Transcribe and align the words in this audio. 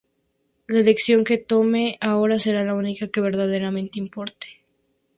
La 0.65 0.79
elección 0.79 1.23
que 1.23 1.37
tome 1.37 1.99
ahora 2.01 2.39
será 2.39 2.63
la 2.65 2.73
única 2.73 3.09
que 3.11 3.21
verdaderamente 3.21 3.99
importe. 3.99 4.47